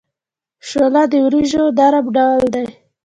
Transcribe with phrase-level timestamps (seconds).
[0.69, 2.65] شوله د وریجو نرم ډول دی.